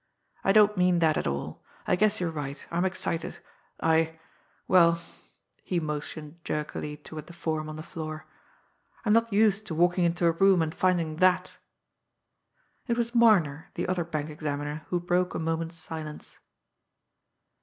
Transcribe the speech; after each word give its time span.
"I 0.43 0.51
don't 0.51 0.77
mean 0.77 0.97
that 0.97 1.15
at 1.15 1.27
all. 1.27 1.63
I 1.85 1.95
guess 1.95 2.19
you're 2.19 2.31
right 2.31 2.65
I'm 2.71 2.85
excited. 2.85 3.37
I 3.79 4.17
well" 4.67 4.99
he 5.63 5.79
motioned 5.79 6.39
jerkily 6.43 6.97
toward 6.97 7.27
the 7.27 7.33
form 7.37 7.69
on 7.69 7.75
the 7.75 7.83
floor 7.83 8.25
"I'm 9.05 9.13
not 9.13 9.31
used 9.31 9.67
to 9.67 9.75
walking 9.75 10.03
into 10.03 10.25
a 10.25 10.31
room 10.31 10.63
and 10.63 10.73
finding 10.73 11.17
that." 11.17 11.55
It 12.87 12.97
was 12.97 13.13
Marner, 13.13 13.69
the 13.75 13.87
other 13.87 14.03
bank 14.03 14.31
examiner, 14.31 14.87
who 14.89 14.99
broke 14.99 15.35
a 15.35 15.39
moment's 15.39 15.75
silence. 15.77 16.39